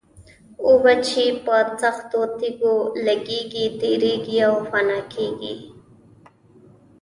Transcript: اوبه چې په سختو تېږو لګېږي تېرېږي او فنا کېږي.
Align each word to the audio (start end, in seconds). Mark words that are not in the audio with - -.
اوبه 0.65 0.93
چې 1.07 1.23
په 1.45 1.55
سختو 1.81 2.21
تېږو 2.37 2.75
لګېږي 3.05 3.65
تېرېږي 3.79 4.37
او 4.47 4.55
فنا 4.69 4.99
کېږي. 5.13 5.55